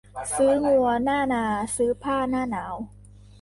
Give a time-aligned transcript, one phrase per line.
[0.37, 1.45] ซื้องัวหน้านา
[1.75, 2.75] ซื้อผ้าหน้าหนาว